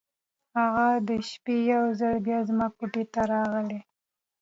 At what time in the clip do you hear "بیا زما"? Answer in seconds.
2.25-2.67